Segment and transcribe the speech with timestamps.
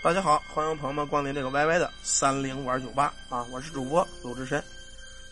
[0.00, 3.44] 大家好，欢迎朋友们光临这个 YY 的三零玩酒吧啊！
[3.50, 4.62] 我是主播鲁智深。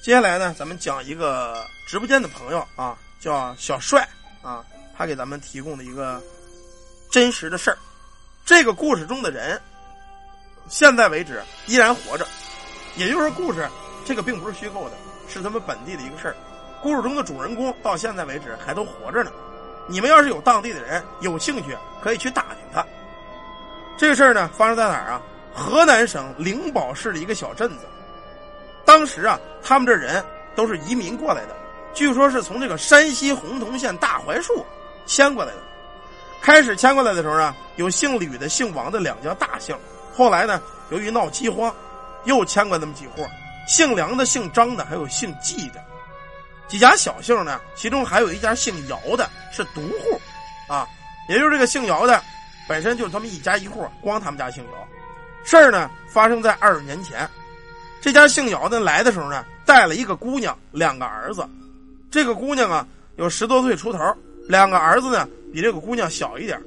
[0.03, 4.07] 接下来呢，咱们讲一个直播间的朋友啊，叫小帅
[4.43, 4.65] 啊，
[4.99, 6.21] 他给咱们提供的一个
[7.13, 7.79] 真实的事儿。
[8.45, 9.59] 这个故事中的人，
[10.69, 12.27] 现在为止依然活着，
[12.97, 13.71] 也就是说，故事
[14.05, 14.97] 这个并不是虚构的，
[15.29, 16.37] 是他们本地的一个事儿。
[16.83, 19.31] 故事中的主人公到现在为止还都活着呢。
[19.87, 22.85] 你们要是有当地的人有兴趣，可以去打听他。
[23.97, 25.23] 这个事儿呢，发生在哪儿啊？
[25.55, 27.87] 河南省灵宝市的一个小镇子。
[28.85, 30.23] 当时啊，他们这人
[30.55, 31.57] 都是移民过来的，
[31.95, 34.65] 据说是从这个山西洪洞县大槐树
[35.07, 35.59] 迁过来的。
[36.43, 39.75] 开始迁过来的时候呢，有姓吕的、姓王的两家大姓。
[40.15, 41.75] 后来呢，由于闹饥荒，
[42.25, 43.27] 又迁过那么几户，
[43.67, 45.83] 姓梁的、姓张的，还有姓季的
[46.69, 47.59] 几家小姓呢。
[47.75, 50.21] 其中还有一家姓姚的，是独户，
[50.69, 50.87] 啊，
[51.31, 52.23] 也就是这个姓姚的。
[52.69, 54.89] 本身就是他们一家一户，光他们家姓姚。
[55.45, 57.29] 事儿呢发生在二十年前，
[58.01, 61.49] 这家姓姚的来的时候呢，带了一个姑娘，两个儿子。
[62.11, 62.87] 这个姑娘啊
[63.17, 63.99] 有十多岁出头，
[64.49, 66.61] 两个儿子呢比这个姑娘小一点，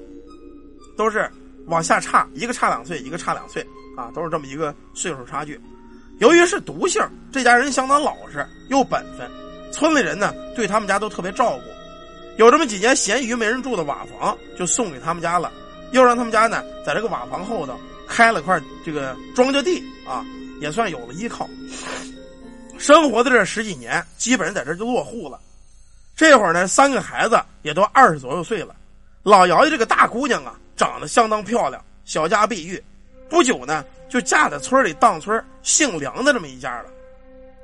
[0.95, 1.29] 都是
[1.65, 3.65] 往下差，一个差两岁，一个差两岁
[3.97, 5.59] 啊，都是这么一个岁数差距。
[6.19, 9.29] 由于是独姓，这家人相当老实又本分，
[9.71, 11.63] 村里人呢对他们家都特别照顾。
[12.37, 15.51] 有这么几间闲鱼没人住的瓦房，就送给他们家了。
[15.91, 20.25] 又让他们家呢，在这个瓦房后头开了块这个庄稼地啊，
[20.61, 21.49] 也算有了依靠。
[22.77, 25.39] 生活的这十几年，基本上在这就落户了。
[26.15, 28.75] 这会儿呢，三个孩子也都二十左右岁了。
[29.23, 32.81] 老姚家这个大姑娘啊，长得相当漂亮，小家碧玉。
[33.29, 36.85] 不久呢，就嫁在村里当村姓梁的这么一家了。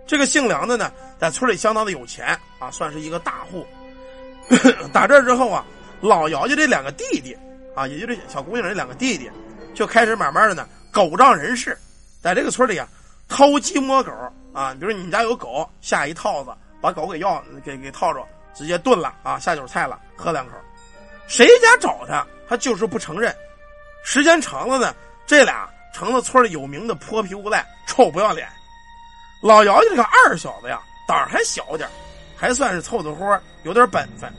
[0.06, 3.66] 这个姓梁的呢，在村里相当的有钱啊，算是一个大户。
[4.94, 5.66] 打这之后啊，
[6.02, 7.36] 老姚家这两个弟弟。
[7.76, 9.30] 啊，也就这小姑娘这两个弟弟，
[9.74, 11.78] 就开始慢慢的呢，狗仗人势，
[12.22, 12.88] 在这个村里啊，
[13.28, 14.12] 偷鸡摸狗
[14.54, 14.74] 啊。
[14.80, 16.52] 比如你们家有狗，下一套子，
[16.82, 20.54] 把狗给要给给套着，直接炖了啊，下酒菜了，喝两口。
[21.28, 23.36] 谁家找他，他就是不承认。
[24.04, 24.96] 时间长了呢，
[25.28, 28.48] 这俩成了村里有名的泼皮无赖，臭不要脸。
[29.42, 31.90] 老姚家这个二小子呀，胆儿还小点
[32.38, 34.32] 还算是凑凑活，有点本分。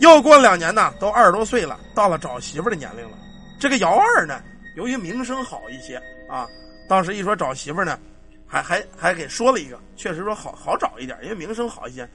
[0.00, 3.16] 又过了两年呢，都二十多岁了，到了找媳妇的年龄了。
[3.58, 4.42] 这个姚二呢，
[4.74, 6.48] 由于名声好一些啊，
[6.88, 7.98] 当时一说找媳妇呢，
[8.46, 12.08] 还还还给说了一个，确实说好好找一点，因为名声好一些。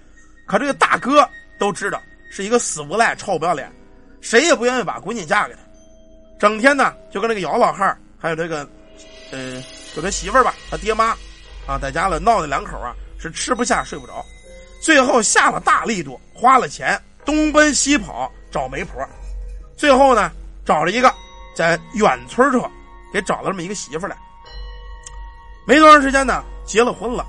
[0.48, 1.28] 可这个大哥
[1.60, 2.02] 都知道
[2.32, 3.72] 是一个死无赖，臭不要脸，
[4.20, 5.60] 谁也不愿意把闺女嫁给他，
[6.40, 8.68] 整天呢就跟这个姚老汉还有这个，
[9.32, 9.64] 呃，
[9.96, 11.16] 就他媳妇吧，他爹妈
[11.68, 14.26] 啊，在家里闹的两口啊，是吃不下睡不着，
[14.82, 17.00] 最后下了大力度，花了钱。
[17.26, 19.06] 东奔西跑找媒婆，
[19.76, 20.32] 最后呢
[20.64, 21.14] 找了一个
[21.56, 22.72] 在远村儿
[23.12, 24.16] 给找了这么一个媳妇来。
[25.66, 27.26] 没多长时间呢，结了婚了。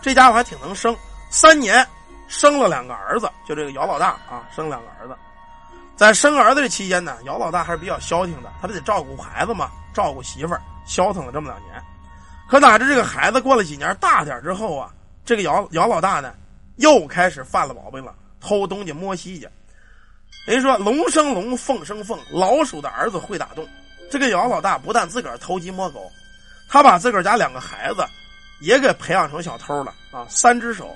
[0.00, 0.96] 这家伙还挺能生，
[1.30, 1.86] 三年
[2.28, 3.30] 生了两个儿子。
[3.46, 5.16] 就这个姚老大啊，生两个儿子。
[5.96, 11.82] 在生儿子这期间呢，姚老大还是比较消停的，他不得照顾孩子嘛，照顾媳妇儿，消停了这么两年。
[12.48, 14.90] 可哪知这个孩子过了几年大点之后啊，
[15.24, 16.34] 这个姚姚老大呢，
[16.76, 18.14] 又开始犯了毛病了。
[18.42, 19.48] 偷东西摸西家，
[20.44, 23.66] 人说龙生龙，凤生凤，老鼠的儿子会打洞。
[24.10, 26.10] 这个姚老大不但自个儿偷鸡摸狗，
[26.68, 28.04] 他把自个儿家两个孩子
[28.60, 30.26] 也给培养成小偷了啊！
[30.28, 30.94] 三只手，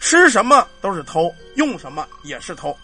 [0.00, 2.74] 吃什么都是偷，用什么也是偷。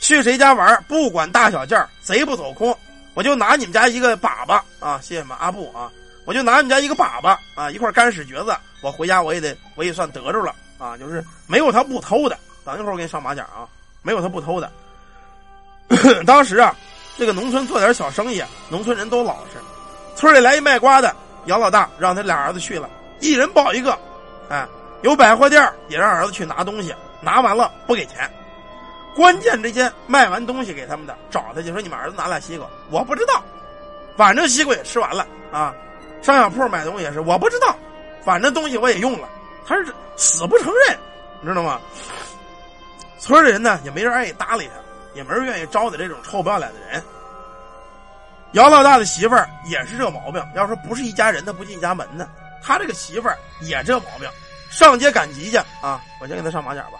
[0.00, 2.76] 去谁家玩，不管大小件贼不走空。
[3.12, 5.92] 我就拿你们家一个粑粑啊，谢谢们阿布啊，
[6.24, 12.38] 我就拿你们家一个粑粑啊，一块干屎橛子，我回家我也得我也算得着了啊，就是没有他不偷的。
[12.70, 13.66] 等一会儿我给你上马甲啊！
[14.02, 14.70] 没有他不偷的。
[16.24, 16.74] 当时啊，
[17.18, 19.58] 这个农村做点小生意，农村人都老实。
[20.14, 21.14] 村里来一卖瓜的，
[21.46, 22.88] 姚老大让他俩儿子去了，
[23.18, 23.98] 一人抱一个。
[24.48, 24.66] 哎，
[25.02, 28.30] 有百货店也让儿子去拿东西，拿完了不给钱。
[29.16, 33.42] 关键这些卖完东西给他们的，找他去说：“你们儿子拿俩西瓜，我不知道，
[34.16, 35.74] 反正西瓜也吃完了啊。”
[36.22, 37.74] 上小铺买东西也是，我不知道，
[38.24, 39.28] 反正东西我也用了。
[39.66, 40.96] 他是死不承认，
[41.40, 41.80] 你知道吗？
[43.20, 44.74] 村里人呢也没人愿意搭理他，
[45.14, 47.02] 也没人愿意招待这种臭不要脸的人。
[48.52, 52.28] 姚老大的媳妇儿也是这毛病，要说不是一家人，他不进家门呢。
[52.62, 54.28] 他这个媳妇儿也这毛病，
[54.70, 56.02] 上街赶集去啊！
[56.20, 56.98] 我先给他上马甲吧。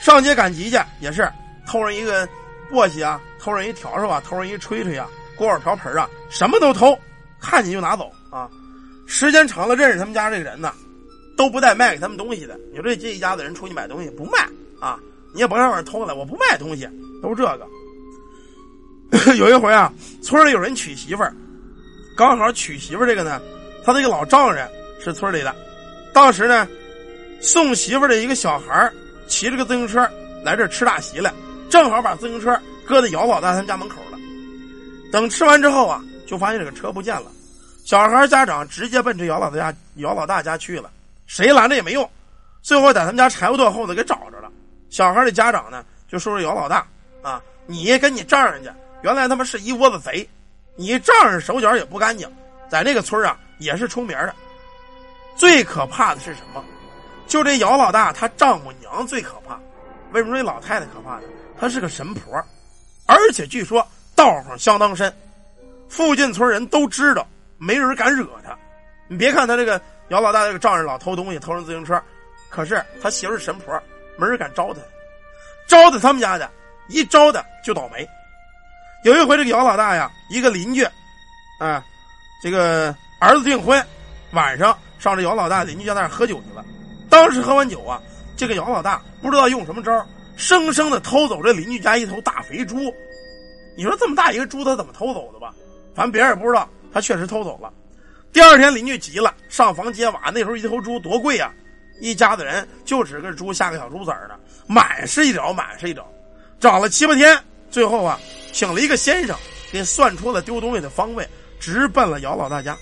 [0.00, 1.30] 上街赶集去也是
[1.66, 2.26] 偷人一个
[2.70, 6.98] 簸箕啊，偷人一笤帚啊，偷人一吹吹啊，锅碗瓢盆啊，什么都偷，
[7.40, 8.48] 看见就拿走啊。
[9.06, 10.72] 时间长了，认识他们家这个人呢，
[11.36, 12.58] 都不带卖给他们东西的。
[12.70, 14.48] 你说这这一家子人出去买东西不卖。
[14.80, 14.98] 啊，
[15.34, 16.88] 你也甭让人偷了，我不卖东西，
[17.22, 17.66] 都这个。
[19.36, 19.92] 有一回啊，
[20.22, 21.34] 村里有人娶媳妇儿，
[22.16, 23.40] 刚好娶媳妇这个呢，
[23.84, 24.68] 他这个老丈人
[25.02, 25.54] 是村里的，
[26.14, 26.66] 当时呢，
[27.40, 28.90] 送媳妇的一个小孩
[29.26, 30.08] 骑着个自行车
[30.44, 31.34] 来这吃大席了，
[31.68, 32.56] 正好把自行车
[32.86, 34.18] 搁在姚老大他们家门口了。
[35.12, 37.32] 等吃完之后啊，就发现这个车不见了，
[37.84, 40.88] 小孩家长直接奔这姚老大家姚老大家去了，
[41.26, 42.08] 谁拦着也没用，
[42.62, 44.39] 最后在他们家柴火垛后头给找着。
[44.90, 46.86] 小孩的家长呢，就说说姚老大
[47.22, 50.28] 啊，你跟你丈人家原来他妈是一窝子贼。
[50.76, 52.30] 你丈人手脚也不干净，
[52.68, 54.34] 在那个村啊也是出名的。
[55.36, 56.64] 最可怕的是什么？
[57.26, 59.58] 就这姚老大他丈母娘最可怕。
[60.12, 61.22] 为什么这老太太可怕呢？
[61.58, 62.34] 她是个神婆，
[63.06, 63.86] 而且据说
[64.16, 65.14] 道行相当深，
[65.88, 67.26] 附近村人都知道，
[67.58, 68.56] 没人敢惹她。
[69.06, 72.02] 你别看他这个姚老大这个丈人老偷东西，偷人自行车，
[72.48, 73.80] 可是他媳妇是神婆，
[74.20, 74.80] 没人敢招他。
[75.66, 76.50] 招他他们家的，
[76.88, 78.06] 一招的就倒霉。
[79.04, 80.84] 有一回，这个姚老大呀，一个邻居，
[81.58, 81.82] 啊，
[82.42, 83.82] 这个儿子订婚，
[84.32, 86.64] 晚上上这姚老大邻居家那儿喝酒去了。
[87.08, 88.00] 当时喝完酒啊，
[88.36, 90.06] 这个姚老大不知道用什么招，
[90.36, 92.94] 生生的偷走这邻居家一头大肥猪。
[93.76, 95.54] 你说这么大一个猪，他怎么偷走的吧？
[95.94, 97.72] 反正别人也不知道，他确实偷走了。
[98.32, 100.30] 第二天，邻居急了，上房揭瓦。
[100.32, 101.52] 那时候一头猪多贵呀，
[102.00, 106.06] 一家子人就指个猪下个小猪崽儿的，满是一找，满是一找，
[106.58, 107.38] 找了七八天，
[107.70, 108.18] 最后啊。
[108.52, 109.36] 请了一个先生，
[109.70, 111.24] 给算出了丢东西的方位，
[111.60, 112.76] 直奔了姚老大家。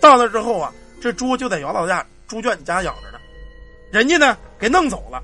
[0.00, 0.72] 到那之后啊，
[1.02, 3.18] 这猪就在姚老大猪圈家养着呢。
[3.90, 5.22] 人家呢给弄走了。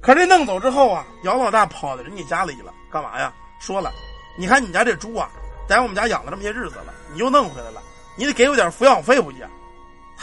[0.00, 3.34] 可这弄走之后啊，姚老大跑到人家家里了，干嘛呀？
[3.58, 3.92] 说了，
[4.38, 5.28] 你看你家这猪啊，
[5.68, 7.82] 在我们家养了这么些日子了，你又弄回来了，
[8.16, 9.38] 你得给我点抚养费不去？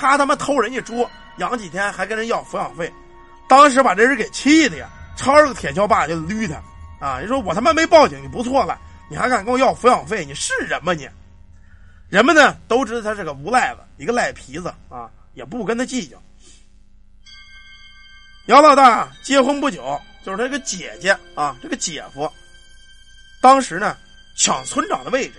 [0.02, 1.08] 他他妈偷人家猪
[1.38, 2.92] 养几天，还跟人要抚养费，
[3.48, 6.60] 当时把这人给气的呀，抄着个铁锹把就捋他。
[7.06, 7.20] 啊！
[7.22, 8.80] 你说我他妈没报警就不错了，
[9.12, 10.26] 你还敢跟我要抚养费？
[10.26, 11.08] 你是人吗你？
[12.10, 16.18] 人们呢都知道他是个无赖子，一个赖皮子啊，也不跟他计较。
[18.48, 22.28] 姚老大结婚不久，就是他这个姐姐啊，这个姐夫，
[23.40, 23.96] 当时呢
[24.36, 25.36] 抢村长的位置。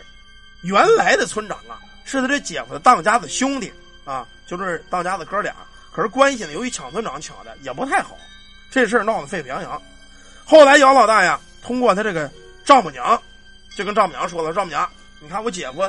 [0.62, 3.72] 原来的村长啊是他这姐夫的当家的兄弟
[4.04, 5.54] 啊，就是当家的哥俩。
[5.92, 8.16] 可是关系呢，由于抢村长抢的也不太好，
[8.70, 9.80] 这事闹得沸沸扬扬。
[10.44, 11.38] 后来姚老大呀。
[11.64, 12.28] 通过他这个
[12.64, 13.22] 丈母娘，
[13.76, 14.90] 就跟丈母娘说了：“丈母娘，
[15.20, 15.80] 你看我姐夫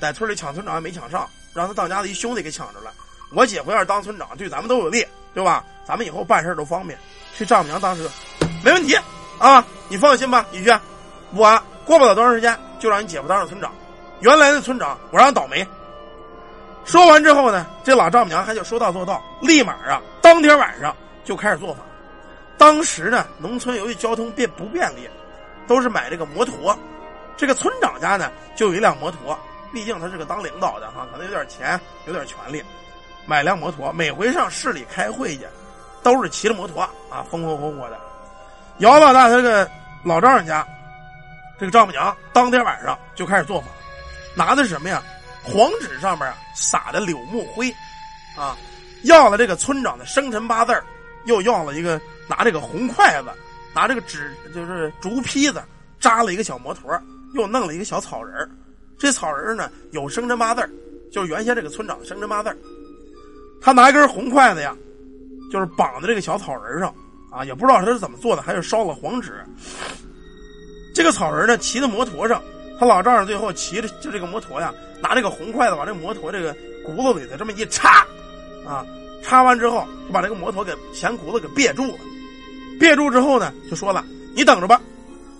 [0.00, 2.92] 在村里抢村长没抢上，让他当家的一兄弟给抢着了。
[3.30, 5.64] 我姐夫要是当村长，对咱们都有利，对吧？
[5.86, 6.98] 咱们以后办事都方便。”
[7.38, 8.10] 这丈母娘当时
[8.64, 8.98] 没问题
[9.38, 10.80] 啊，你放心吧，宇轩，
[11.32, 13.72] 我过不了多长时间就让你姐夫当上村长。
[14.18, 15.64] 原来的村长我让他倒霉。
[16.84, 20.94] 说完之后呢，这老丈母娘还就说到做到，立马啊，当天晚上
[21.24, 21.80] 就开始做法。
[22.58, 25.08] 当时呢，农村由于交通便不便利，
[25.66, 26.78] 都是买这个摩托。
[27.36, 29.36] 这个村长家呢，就有一辆摩托，
[29.72, 32.62] 毕竟他是个当领导的哈，可能有点钱，有点权利，
[33.26, 33.92] 买辆摩托。
[33.92, 35.46] 每回上市里开会去，
[36.02, 37.98] 都是骑着摩托啊，风风火火的。
[38.78, 39.68] 姚老大他这个
[40.04, 40.64] 老丈人家，
[41.58, 43.66] 这个丈母娘当天晚上就开始做法，
[44.36, 45.02] 拿的是什么呀？
[45.44, 47.70] 黄纸上面撒的柳木灰，
[48.36, 48.56] 啊，
[49.04, 50.74] 要了这个村长的生辰八字
[51.26, 52.00] 又要了一个。
[52.26, 53.28] 拿这个红筷子，
[53.74, 55.62] 拿这个纸就是竹坯子
[56.00, 56.90] 扎了一个小摩托，
[57.34, 58.50] 又弄了一个小草人
[58.98, 60.66] 这草人呢有生辰八字
[61.12, 62.50] 就是原先这个村长的生辰八字
[63.60, 64.74] 他拿一根红筷子呀，
[65.52, 66.94] 就是绑在这个小草人上
[67.30, 69.44] 啊，也不知道他是怎么做的，还是烧了黄纸。
[70.94, 72.42] 这个草人呢骑在摩托上，
[72.78, 76.54] 他老丈人最后骑着就这个摩托呀，拿这个红筷子把这摩托这个
[76.84, 78.06] 轱辘里头这么一插，
[78.66, 78.84] 啊，
[79.22, 81.98] 插完之后就把这个摩托给前轱辘给别住了。
[82.80, 84.04] 别住之后呢，就说了
[84.34, 84.80] ：“你等着吧，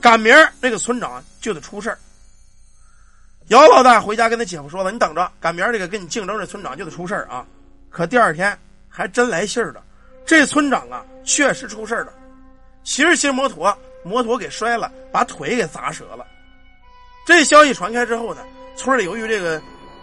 [0.01, 1.99] 赶明儿这个村长就得出事儿。”
[3.49, 7.45] 姚老大回家跟他姐夫说了：“你等着，赶明儿这个跟你竞争这村长就得出事儿啊！”
[7.91, 8.57] 可第二天
[8.89, 9.83] 还真来信儿了，
[10.25, 12.13] 这村长啊确实出事儿了，
[12.85, 16.25] 骑着骑摩托，摩托给摔了，把腿给砸折了。
[17.25, 18.45] 这消息传开之后呢，
[18.77, 19.61] 村里由于这个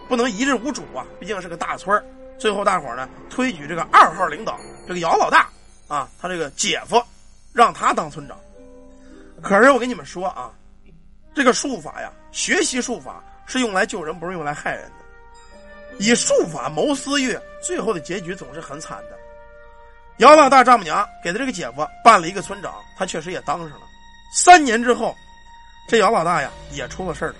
[0.08, 2.04] 不能一日无主啊，毕竟是个大村
[2.38, 5.48] 最后大伙呢推举这个二号领导，这个姚老大
[5.88, 7.02] 啊，他这个姐夫。
[7.54, 8.40] 让他当村长，
[9.42, 10.50] 可是我跟你们说啊，
[11.34, 15.98] 这个术法呀，学习术法是用来救人，不是用来害人的。
[15.98, 19.18] 以术法谋私欲，最后的结局总是很惨的。
[20.16, 23.86] 姚老大丈母娘给他这个姐夫办了一个村长，他确实也当上了。
[24.34, 25.14] 三年之后，
[25.88, 27.34] 这姚老大呀也出了事了。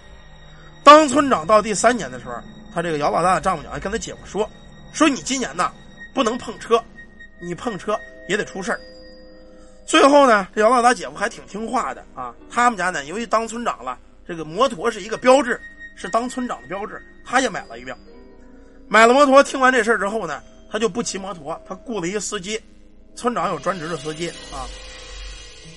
[0.84, 2.34] 当村长到第三年的时候，
[2.74, 4.48] 他这个姚老大的丈母娘还跟他姐夫说
[4.92, 5.72] ：“说你今年呐
[6.14, 6.82] 不能碰车，
[7.40, 8.80] 你碰车也得出事儿。”
[9.86, 12.34] 最后呢，这姚老大姐夫还挺听话的啊。
[12.50, 15.60] 他们家呢，由于当村长了，这个摩托是一个标志，
[15.96, 17.02] 是当村长的标志。
[17.24, 17.96] 他他也买了一辆。
[18.88, 22.60] 买了摩托，听完这事儿之后呢，他就不骑摩托，他雇了一个司机，
[23.14, 24.68] 村长有专职的司机啊，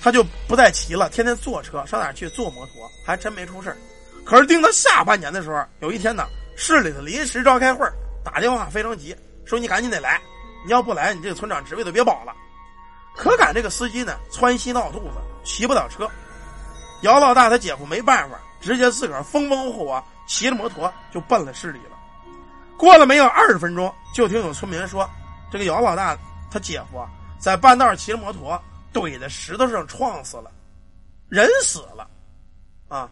[0.06, 2.30] 他就不再骑了，天天坐车上哪去？
[2.30, 3.76] 坐摩托，还真没出事
[4.24, 7.84] 可是定到下半年的时候，有一天呢，市里头临时召开会
[8.24, 10.22] 打电话非常急，说你赶紧得来，
[10.64, 12.36] 你要不来，你这个村长职位都别保了。
[13.16, 16.08] 可赶这个司机呢，窜稀闹肚子，骑不了车。
[17.02, 21.98] 姚老大他姐夫没办法，直接自个儿风风火火骑着摩托就奔了市里了。
[22.78, 25.10] 过了没有二十分钟，就听有村民说，
[25.52, 26.16] 这个姚老大
[26.52, 27.04] 他姐夫，
[27.40, 28.62] 在半道骑着摩托
[28.96, 30.50] 怼在石头上撞死了，
[31.28, 32.10] 人死了，
[32.88, 33.10] 啊！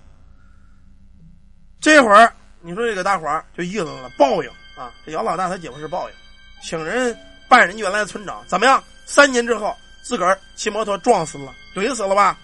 [1.82, 4.94] 这会儿你说这个大伙儿就议论了，报应啊！
[5.06, 6.16] 这姚老大他姐夫是报应，
[6.62, 7.14] 请人
[7.50, 8.82] 办人原来的村长怎么样？
[9.06, 12.40] 三年之后自个儿骑摩托撞死了，怼死了吧？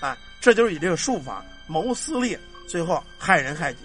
[0.00, 3.80] 哎，这就是以这个术法谋私利，最后害人害己。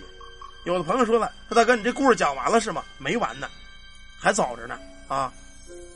[0.63, 2.83] 有的朋友说了：“说大哥，你这故事讲完了是吗？
[2.97, 3.49] 没完呢，
[4.17, 5.31] 还早着呢啊！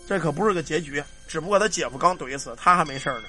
[0.10, 3.26] 这可不是个结局，只不过他姐夫刚怼死，他还没事呢。”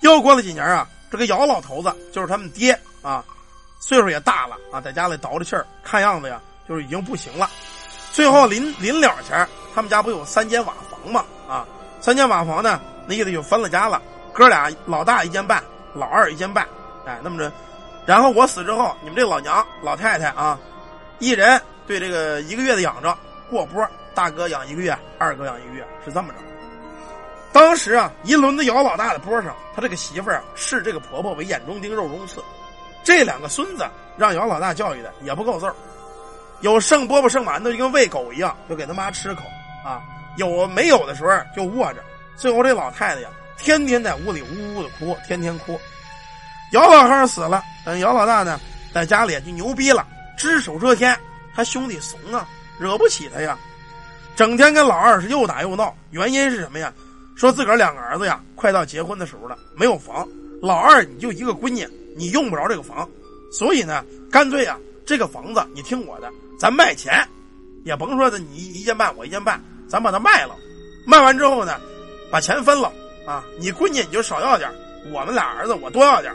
[0.00, 3.24] 又过了几年啊，这个姚老头子就是他们爹啊，
[3.80, 7.50] 岁数也大了啊，在家里倒着气儿，看样子呀，就是已经不行了。
[8.12, 9.44] 最后临临了前，
[9.74, 11.24] 他们家不有三间瓦房吗？
[11.48, 11.66] 啊，
[12.00, 14.00] 三间瓦房呢，那意思就分了家了，
[14.32, 15.60] 哥俩老大一间半，
[15.94, 16.64] 老二一间半，
[17.06, 17.50] 哎，那么着。
[18.06, 20.56] 然后我死之后，你们这老娘老太太啊，
[21.18, 23.18] 一人对这个一个月的养着
[23.50, 26.38] 过波，大哥养一个月，二哥养一个月，是这么着。
[27.52, 32.42] 当时啊，一轮子姚老大的波上，他这个媳妇儿啊视这个婆婆为眼中钉、肉中刺，
[33.04, 35.72] 这两个孙子让姚老大教育的也不够揍
[36.60, 39.42] 有剩饽饽剩馒头就跟喂狗一样，就给他妈吃口
[39.84, 40.00] 啊；
[40.36, 42.02] 有没有的时候就握着。
[42.36, 45.78] 最后这老太太呀，天天在屋里呜呜的哭，天天哭。
[46.72, 48.58] 姚老汉死了，等姚老大呢，
[48.92, 50.06] 在家里就牛逼了，
[50.36, 51.16] 只手遮天。
[51.54, 52.48] 他兄弟怂啊，
[52.80, 53.56] 惹不起他呀，
[54.36, 55.96] 整天跟老二是又打又闹。
[56.10, 56.92] 原因是什么呀？
[57.36, 60.26] 说自个儿两个儿子呀，快到结婚的时候了，没有房。
[60.62, 61.86] 老二你就一个闺女，
[62.16, 63.08] 你用不着这个房，
[63.50, 67.26] 所以呢，干脆啊，这个房子你听我的，咱卖钱，
[67.84, 70.54] 也甭说的你一间半我一间半，咱把它卖了。
[71.06, 71.80] 卖完之后呢，
[72.30, 72.92] 把钱分了
[73.26, 74.70] 啊，你闺女你就少要点，
[75.12, 76.32] 我们俩儿子我多要点。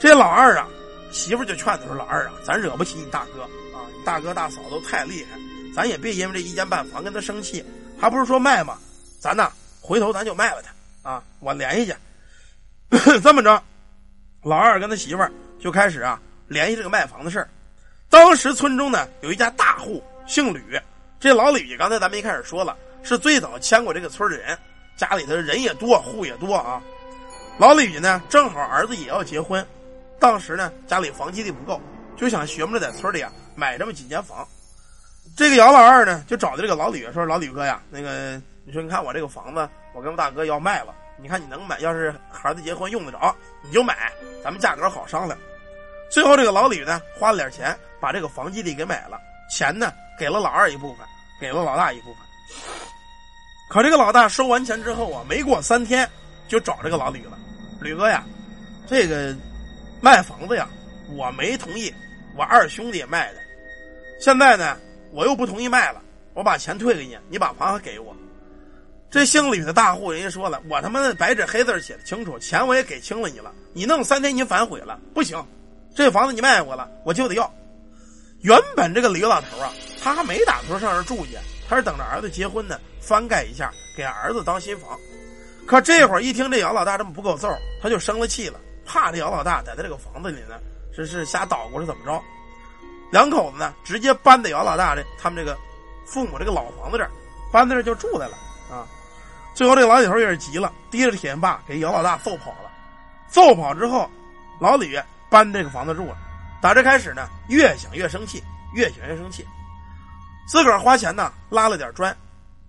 [0.00, 0.68] 这老二啊，
[1.10, 3.42] 媳妇就劝他说：“老二啊，咱惹不起你大哥
[3.76, 5.38] 啊，你大哥大嫂都太厉害，
[5.74, 7.64] 咱也别因为这一间半房跟他生气。
[7.98, 8.78] 还不是说卖吗？
[9.20, 9.50] 咱呐，
[9.80, 11.94] 回头咱就卖了他啊，我联系去。
[13.22, 13.62] 这么着，
[14.42, 15.24] 老二跟他媳妇
[15.58, 17.48] 就开始啊联系这个卖房的事儿。
[18.10, 20.78] 当时村中呢有一家大户姓吕，
[21.18, 24.58] 这老吕刚才咱们一开始说了，是最早迁过这个村的人，
[24.96, 26.82] 家里头人也多，户也多啊。
[27.58, 29.64] 老吕呢，正好儿子也要结婚。”
[30.20, 31.80] 当时呢，家里房基地不够，
[32.16, 34.46] 就想寻摸着在村里啊买这么几间房。
[35.36, 41.78] 这个姚老二呢，就找的这个老李说：“老李哥呀，那个你说你看我这个房子，我跟我大哥要卖了，你看你能买？
[41.80, 44.12] 要是孩子结婚用得着，你就买，
[44.42, 45.38] 咱们价格好商量。”
[46.10, 49.18] 最后这个老李呢，花了点钱把这个房基地给买了，
[49.50, 51.06] 钱呢给了老二一部分，
[51.40, 52.22] 给了老大一部分。
[53.68, 56.08] 可这个老大收完钱之后啊，没过三天
[56.46, 57.36] 就找这个老李了
[57.80, 58.24] ：“吕哥呀，
[58.86, 59.34] 这个。”
[60.02, 60.68] 卖房子呀，
[61.16, 61.90] 我没同意，
[62.36, 63.38] 我二兄弟卖的。
[64.20, 64.76] 现在呢，
[65.14, 66.02] 我又不同意卖了，
[66.34, 68.14] 我把钱退给你，你把房子给我。
[69.08, 75.40] 这姓吕的大户人家说了，我他妈的白纸黑字写的清楚，钱我也给清了你了，你弄三天你反悔了，不行，
[75.94, 77.48] 这房子你卖我了，我就得要。
[78.40, 84.98] 原本这个吕老头啊，他还没打算上这住去，他是等着儿子结婚呢，翻盖一下给儿子当新房。
[85.64, 88.58] 可这会儿一听这姚老大这么不够揍，他就生了气了。
[88.84, 90.58] 怕这姚老大在他这个房子里呢，
[90.92, 92.20] 是是瞎捣鼓是怎么着？
[93.14, 95.56] 两口子呢，直接搬到姚老大这他们这个
[96.04, 97.10] 父母这个老房子这儿，
[97.52, 98.36] 搬在这就住来了
[98.68, 98.84] 啊。
[99.54, 102.68] 最后这老李头也是急了，提着铁锨给姚老大揍跑了。
[103.28, 104.10] 揍跑之后，
[104.58, 106.16] 老李搬这个房子住了。
[106.60, 108.42] 打这开始呢，越想越生气，
[108.74, 109.46] 越想越生气，
[110.48, 112.16] 自个儿花钱呢拉了点砖，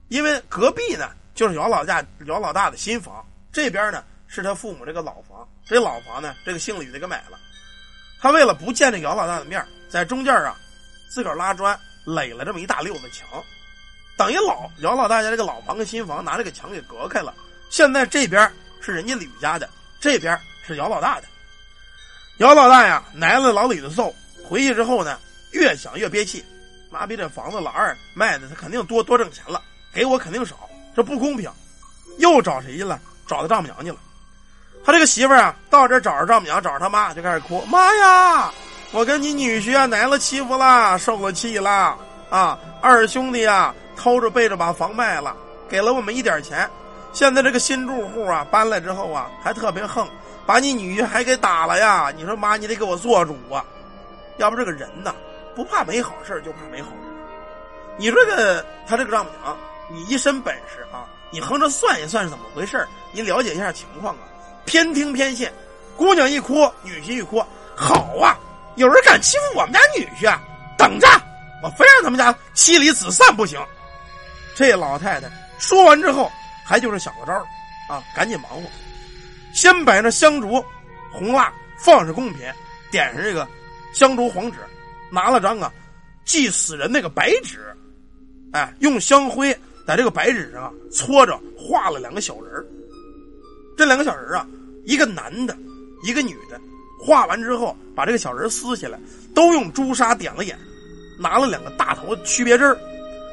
[0.10, 5.40] 因为隔壁呢就是姚老家姚老大的新房，这边呢是他父母这个老房。
[5.66, 7.40] 这老房呢，这个姓吕的给买了。
[8.22, 10.56] 他为了不见这姚老大的面，在中间啊，
[11.10, 13.27] 自个儿拉砖垒了这么一大溜子墙，
[14.18, 17.34] 等于老姚老大家这个老房跟新房拿这个墙给隔开了。
[17.70, 18.51] 现在这边
[18.82, 21.27] 是人家李家的，这边是姚老大的。
[22.38, 24.13] 姚老大呀，挨了老李的揍，
[24.44, 25.20] 回去之后呢，
[25.51, 26.44] 越想越憋气，
[26.89, 29.62] 妈逼这房子老二卖的，他肯定多多挣钱了，
[29.94, 31.51] 给我肯定少，这不公平。
[32.18, 33.00] 又找谁去了？
[33.27, 33.98] 找他丈母娘去了。
[34.86, 38.54] 他这个媳妇儿啊，到这找着丈母娘，找着他妈，就开始哭：“妈呀，
[38.96, 41.98] 我跟你女婿啊挨了欺负啦，受了气啦
[42.30, 42.58] 啊！
[42.80, 45.36] 二兄弟啊偷着背着把房卖了，
[45.68, 46.70] 给了我们一点钱。
[47.12, 50.08] 现在这个新住户啊搬来之后啊还特别横，
[50.46, 52.10] 把你女婿还给打了呀！
[52.16, 53.66] 你说妈，你得给我做主啊！
[54.38, 55.14] 要不这个人呐，
[55.54, 57.14] 不怕没好事就怕没好人。
[57.98, 59.58] 你说这个他这个丈母娘，
[59.90, 64.22] 你一身本事啊，你横着算一算是怎么回事你了解一下情况啊，
[64.64, 65.52] 偏听偏信。
[65.98, 67.44] 姑娘一哭，女婿一哭，
[67.75, 68.40] 好啊！
[68.75, 70.41] 有人敢欺负我们家女婿，啊？
[70.77, 71.08] 等着，
[71.63, 73.60] 我非让他们家妻离子散不行。
[74.55, 75.29] 这老太太
[75.60, 76.32] 说完之后。
[76.67, 77.34] 还就是想个招
[77.88, 78.63] 啊，赶紧忙活，
[79.53, 80.65] 先摆那香烛、
[81.12, 82.39] 红蜡，放上贡品，
[82.89, 83.48] 点上这个
[83.94, 84.58] 香烛黄纸，
[85.12, 85.72] 拿了张啊
[86.25, 87.72] 祭死人那个白纸，
[88.51, 89.55] 哎，用香灰
[89.86, 92.65] 在这个白纸上啊搓着画了两个小人
[93.77, 94.48] 这两个小人啊，
[94.86, 95.55] 一个男的，
[96.01, 96.60] 一个女的。
[97.00, 99.00] 画完之后，把这个小人撕下来，
[99.34, 100.58] 都用朱砂点了眼，
[101.20, 102.78] 拿了两个大头的区别针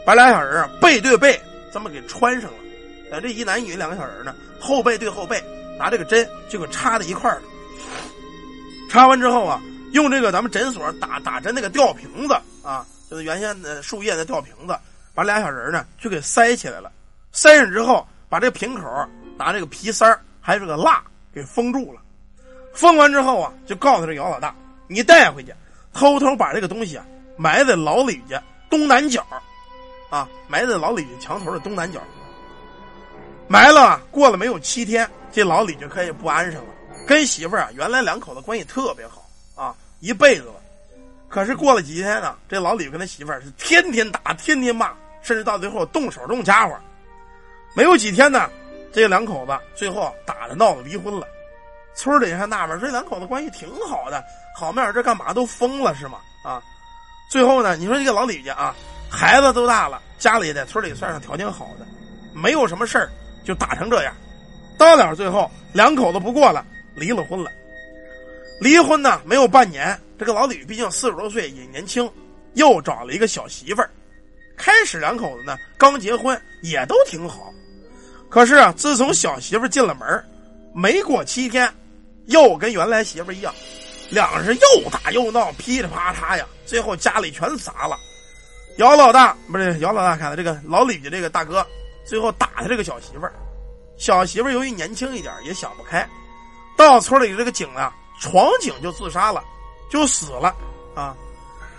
[0.05, 1.41] 把俩小人啊背对背
[1.73, 2.57] 这么给穿上了。
[3.11, 5.43] 在这一男一女两个小人呢，后背对后背，
[5.79, 7.43] 拿这个针就给插在一块儿了。
[8.91, 14.77] 插完之后啊，用这个咱们诊所打打针那个吊瓶子啊，就是原先的树叶的吊瓶子，
[15.15, 16.91] 把俩小人呢就给塞起来了。
[17.33, 18.83] 塞上之后，把这个瓶口
[19.39, 21.03] 拿这个皮塞还有这个蜡
[21.33, 22.01] 给封住了。
[22.73, 24.55] 封完之后啊，就告诉这姚老大，
[24.89, 25.55] 你带回去，
[25.93, 27.05] 偷偷把这个东西啊
[27.37, 29.27] 埋在老李家东南角，
[30.11, 32.01] 啊，埋在老李家墙头的东南角。
[33.49, 36.69] 埋了，过了没有七天，这老李就可以不安生了。
[37.07, 40.55] 跟媳妇儿啊，原来两口子关系特别好啊，一辈子了。
[41.29, 46.75] 可是过了几天呢，这老李跟他媳妇儿是天天打，天天骂，甚至到最后动手动家伙。
[47.75, 48.49] 没有几天呢，
[48.93, 51.27] 这两口子最后打着闹着离婚了。
[51.95, 54.23] 村里还纳闷，这两口子关系挺好的，
[54.57, 56.19] 好面这干嘛都疯了是吗？
[56.45, 56.63] 啊，
[57.31, 58.75] 最后呢，你说这个老李家啊，
[59.11, 61.87] 孩子都大了，家里在村里算上条件好的，
[62.35, 63.11] 没有什么事儿。
[63.45, 64.15] 就打成这样，
[64.79, 67.51] 到了最后两口子不过了，离了婚了。
[68.61, 72.09] 离婚呢没有半年，这个老李毕竟四十多岁也年轻，
[72.55, 73.91] 又找了一个小媳妇儿。
[74.57, 77.53] 开始两口子呢刚结婚也都挺好，
[78.29, 80.25] 可是啊，自从小媳妇进了门
[80.73, 81.69] 没过七天，
[82.27, 83.55] 又跟原来媳妇一样，
[84.11, 87.99] 两人是又打又闹，噼里啪嚓呀，最后家里全砸了。
[88.79, 91.67] 姚老大不是姚老大，看的这个老李家这个大哥。
[92.05, 93.33] 最后打他这个小媳妇儿，
[93.97, 96.05] 小媳妇儿由于年轻一点也想不开，
[96.77, 99.43] 到村里这个井啊，闯井就自杀了，
[99.89, 100.53] 就死了
[100.97, 101.15] 啊！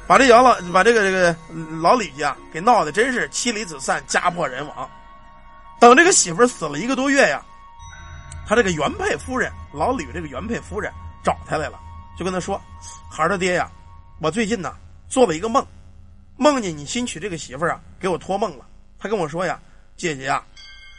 [0.08, 1.36] 把这姚老把这个这个
[1.82, 4.90] 老李家给闹得真是妻离子散，家破人亡。
[5.78, 7.44] 等这个媳妇儿死了一个多月呀，
[8.48, 10.92] 他这个原配夫人老吕这个原配夫人
[11.24, 11.80] 找他来了，
[12.18, 12.62] 就跟他说
[13.12, 13.70] ：“孩儿他爹呀，
[14.20, 14.76] 我最近呢
[15.08, 15.66] 做了一个梦，
[16.38, 18.66] 梦见你新娶这个媳妇儿啊，给我托梦了。
[19.00, 19.60] 他跟我说呀。”
[19.96, 20.44] 姐姐呀，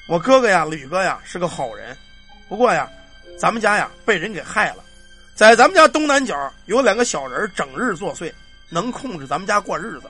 [0.07, 1.97] 我哥哥呀，吕哥呀是个好人，
[2.49, 2.89] 不过呀，
[3.37, 4.85] 咱们家呀被人给害了，
[5.35, 6.33] 在咱们家东南角
[6.67, 8.33] 有两个小人整日作祟，
[8.71, 10.09] 能控制咱们家过日子。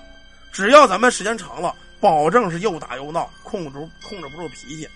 [0.53, 4.87] 只要咱们时间长了，保证是又打又闹，控制控制不住脾气。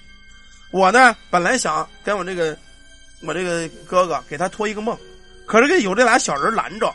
[0.71, 2.57] 我呢本来想跟我这个
[3.23, 4.97] 我这个哥哥给他托一个梦，
[5.47, 6.93] 可是这有这俩小人拦着，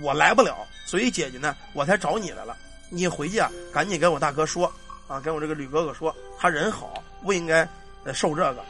[0.00, 2.56] 我来不了，所以姐姐呢我才找你来了。
[2.90, 4.72] 你回去啊，赶紧跟我大哥说。
[5.06, 7.68] 啊，跟我这个吕哥哥说，他人好，不应该
[8.14, 8.64] 受这个。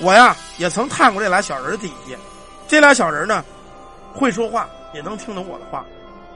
[0.00, 2.16] 我呀，也曾探过这俩小人底下，
[2.66, 3.44] 这俩小人呢，
[4.12, 5.86] 会说话，也能听懂我的话。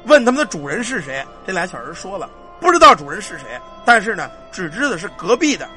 [0.05, 5.69] 问他们的主人是谁，这俩小人说了，不知道主人是谁，但是呢，只知道是隔壁的，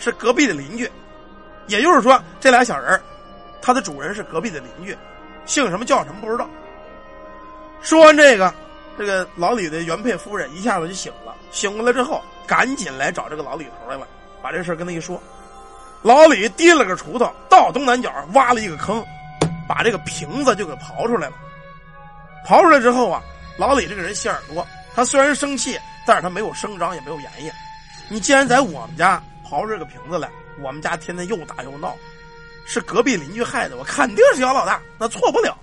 [0.00, 0.90] 是隔壁的邻居。
[1.68, 3.00] 也就是说，这俩小人，
[3.62, 4.98] 他的主人是隔壁的邻居，
[5.46, 6.48] 姓什么叫什么不知道。
[7.80, 8.52] 说完这个，
[8.98, 12.20] 这个老李的原配夫人一下子就醒了，醒过来之后。
[12.48, 14.08] 赶紧来找这个老李头来了，
[14.40, 15.22] 把这事跟他一说。
[16.00, 19.04] 老李提了个锄头，到东南角挖了一个坑，
[19.68, 21.34] 把这个瓶子就给刨出来了。
[22.46, 23.22] 刨出来之后啊，
[23.58, 27.52] 老李这个人心眼多，他虽然生气，但是他没有声张，也没有言语。
[28.08, 30.26] 你既然在我们家刨出这个瓶子来，
[30.62, 31.96] 我们家天天又打又闹，
[32.66, 35.56] 是隔壁邻居害的，我肯定是姚老大，那错不了。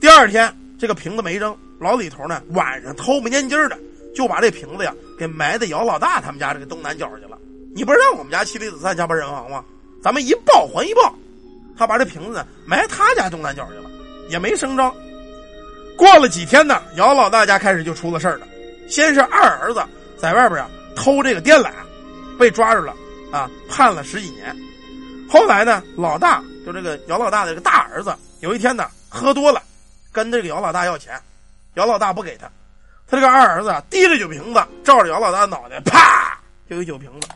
[0.00, 3.78] 第二天，这个瓶子没扔，老李头呢晚上偷不蔫劲的。
[4.14, 7.36] 就把这瓶子呀给埋在姚老大他们家这个东南角去了。
[7.74, 9.62] 你不是让我们家妻离子散、家破人亡吗？
[10.02, 11.14] 咱们一报还一报。
[11.76, 13.90] 他把这瓶子埋他家东南角去了，
[14.30, 14.90] 也没声张。
[15.98, 18.48] 过了几天呢，姚老大家开始就出了事儿了。
[18.88, 19.84] 先是二儿子
[20.16, 21.70] 在外边啊偷这个电缆，
[22.38, 22.96] 被抓住了
[23.36, 24.56] 啊，判了十几年。
[25.28, 29.60] 后来呢，老大就这个姚老大的这个大儿子，有一天呢喝多了，
[30.10, 31.20] 跟这个姚老大要钱，
[31.74, 32.46] 姚老大不给他，
[33.06, 36.38] 他这个二儿子提着酒瓶子照着姚老大的脑袋，啪
[36.70, 37.28] 就一酒瓶子，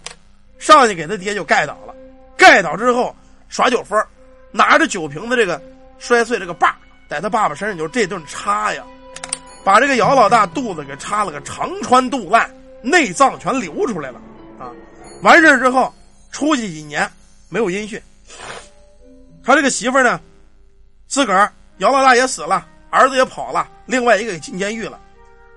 [0.59, 1.95] 上去给他爹就盖倒了。
[2.39, 3.15] 盖倒之后
[3.51, 4.03] 耍酒疯，
[4.51, 5.61] 拿着酒瓶子这个
[5.99, 6.79] 摔碎这个把，
[7.11, 8.83] 在他爸爸身上就这顿插呀，
[9.63, 14.21] 把这个姚老大肚子给插了个肠穿肚烂，内脏全流出来了
[14.59, 14.73] 啊！
[15.23, 15.93] 完事之后
[16.31, 17.11] 出去几年
[17.49, 18.01] 没有音讯，
[19.45, 20.21] 他这个媳妇呢，
[21.07, 24.99] 自个儿姚老大也死了，儿子也跑了，另外一个也进监狱了，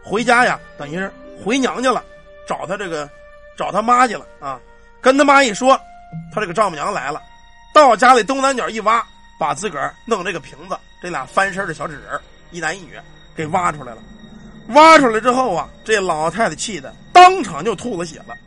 [0.03, 1.11] 回家呀，等于是
[1.43, 2.03] 回娘家了，
[2.47, 3.09] 找他这个
[3.57, 4.59] 找他妈去了啊，
[5.01, 5.79] 跟他妈一说。
[6.31, 7.19] 他这个丈母娘来了，
[7.73, 9.03] 到家里东南角一挖，
[9.39, 12.21] 把自个儿弄这个瓶子，这俩翻身的小纸人，
[12.51, 12.99] 一男一女，
[13.35, 14.03] 给挖出来了。
[14.75, 18.37] 挖出来之后啊，这老太太气的当场就吐了血了。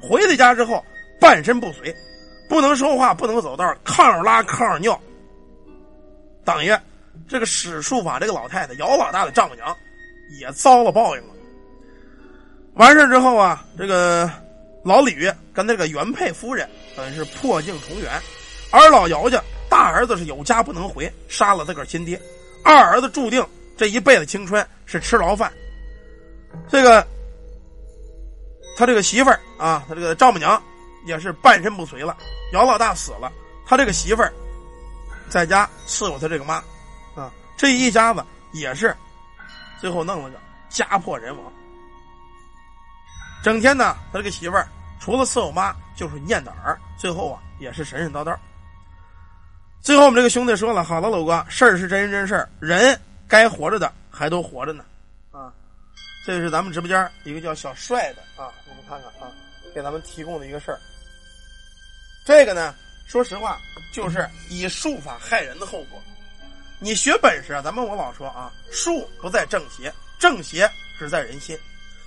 [0.00, 0.84] 回到家之后，
[1.20, 1.94] 半身不遂，
[2.48, 4.98] 不能说话，不能走道，炕上拉炕上尿。
[6.44, 6.74] 等于
[7.28, 9.76] 这个使术法这个老太太姚老大的丈母娘
[10.40, 11.34] 也遭了报应了。
[12.74, 14.30] 完事之后啊，这个
[14.82, 16.68] 老李跟那个原配夫人。
[16.96, 18.10] 等于是破镜重圆，
[18.72, 22.18] 而老姚家大儿子是有家不能回，杀了自个儿亲爹；
[22.64, 23.42] 二儿子注定
[23.76, 25.50] 这一辈子青春是吃牢饭。
[26.68, 27.06] 这个
[28.80, 30.60] 他这个媳妇儿啊，他这个丈母娘
[31.04, 32.16] 也是半身不遂了。
[32.54, 33.30] 姚老大死了，
[33.66, 34.32] 他这个媳妇儿
[35.28, 36.54] 在家伺候他这个妈
[37.14, 38.96] 啊，这一家子也是
[39.78, 40.40] 最后弄了个
[40.70, 41.52] 家破人亡。
[43.42, 44.66] 整天呢，他这个媳妇儿。
[44.98, 48.36] 除了伺候妈，就是念叨儿，最后啊也是神神叨叨。
[49.80, 54.84] 最后我们这个兄弟说了：“好了，老哥，事儿是真人真事儿，人该活着的还都活着呢。”
[55.32, 55.50] 啊，
[56.26, 58.52] 这是咱们直播间一个叫小帅的啊，
[58.90, 59.32] 看看啊，
[59.72, 60.80] 给咱们提供的一个事儿。
[62.24, 62.74] 这个呢，
[63.06, 63.60] 说实话，
[63.92, 66.02] 就是以术法害人的后果。
[66.80, 71.56] 你学本事啊，咱们我老说啊，术不在正邪，正邪只在人心。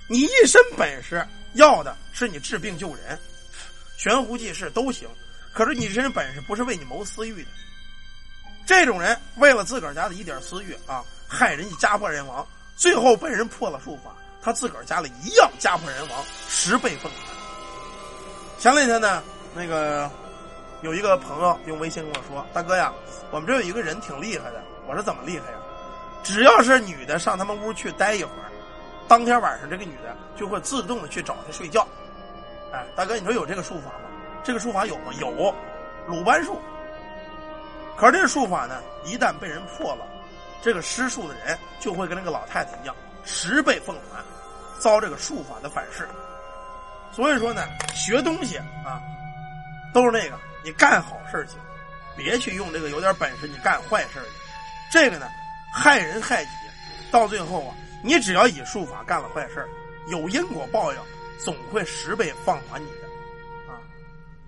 [0.08, 1.26] 你一身本事。
[1.54, 3.16] 要的是你治病救人，
[3.96, 5.08] 悬壶济世都行。
[5.52, 7.48] 可是你这身本事不是为你谋私欲的。
[8.66, 12.44] 这种人为了自个儿家的一点私欲啊，害人家家破人亡，
[12.74, 17.32] 最后被人破了术法，他自个儿家里一样家破人亡，十倍奉还。
[18.58, 19.22] 前两天呢，
[19.54, 20.10] 那个
[20.82, 22.92] 有一个朋友用微信跟我说：“大哥呀，
[23.30, 25.58] 我们这有一个人挺厉害的。”我说：“怎么厉害呀？
[26.22, 28.50] 只要是女的上他们屋去待一会儿。”
[29.08, 31.86] 当天晚上，这个女的就会自动的去找他睡觉。
[32.70, 34.10] 哎，大哥，你说有这个术法吗？
[34.42, 35.12] 这个术法有吗？
[35.18, 35.54] 有，
[36.06, 36.60] 鲁班术。
[37.96, 40.04] 可是这个术法呢，一旦被人破了，
[40.60, 44.20] 这个施术的人就会跟那个老太太一样，十倍奉还，
[44.78, 46.08] 遭这个术法的反噬。
[47.12, 49.00] 所以说呢，学东西啊，
[49.92, 51.56] 都是那个你干好事去，
[52.16, 54.28] 别去用这个有点本事你干坏事去。
[54.90, 55.28] 这个呢，
[55.72, 56.50] 害人害己，
[57.10, 57.74] 到最后啊。
[58.06, 59.66] 你只要以术法干了坏事
[60.08, 61.00] 有因果报应，
[61.42, 63.80] 总会十倍放还你的，啊！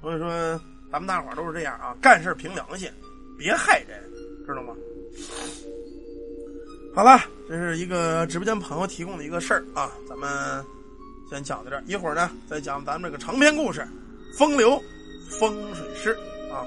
[0.03, 0.61] 所以说，
[0.93, 2.93] 咱们大伙都是这样啊，干事凭良心，
[3.39, 3.99] 别害人，
[4.47, 4.75] 知道吗？
[6.97, 10.65] 好了，这是一个直播间朋友提供的一个事儿啊，咱们
[11.29, 13.87] 先讲到这儿，一会儿呢再讲咱们这个长篇故事
[14.39, 14.83] 《风流
[15.29, 16.17] 风水师》
[16.51, 16.65] 啊。